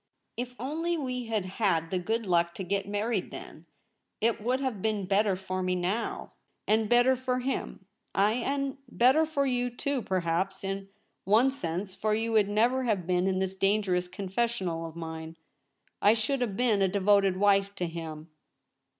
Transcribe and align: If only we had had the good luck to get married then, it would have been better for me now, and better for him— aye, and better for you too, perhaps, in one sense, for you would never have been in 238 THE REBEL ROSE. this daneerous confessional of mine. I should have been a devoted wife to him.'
If 0.35 0.55
only 0.59 0.97
we 0.97 1.25
had 1.27 1.45
had 1.45 1.91
the 1.91 1.99
good 1.99 2.25
luck 2.25 2.55
to 2.55 2.63
get 2.63 2.87
married 2.87 3.29
then, 3.29 3.67
it 4.19 4.41
would 4.41 4.59
have 4.59 4.81
been 4.81 5.05
better 5.05 5.35
for 5.35 5.61
me 5.61 5.75
now, 5.75 6.31
and 6.67 6.89
better 6.89 7.15
for 7.15 7.37
him— 7.37 7.85
aye, 8.15 8.33
and 8.43 8.79
better 8.89 9.27
for 9.27 9.45
you 9.45 9.69
too, 9.69 10.01
perhaps, 10.01 10.63
in 10.63 10.89
one 11.23 11.51
sense, 11.51 11.93
for 11.93 12.15
you 12.15 12.31
would 12.31 12.49
never 12.49 12.81
have 12.85 13.05
been 13.05 13.27
in 13.27 13.35
238 13.35 13.35
THE 13.35 13.41
REBEL 13.43 13.77
ROSE. 13.77 13.83
this 13.83 14.09
daneerous 14.09 14.11
confessional 14.11 14.85
of 14.87 14.95
mine. 14.95 15.37
I 16.01 16.15
should 16.15 16.41
have 16.41 16.57
been 16.57 16.81
a 16.81 16.87
devoted 16.87 17.37
wife 17.37 17.75
to 17.75 17.85
him.' 17.85 18.31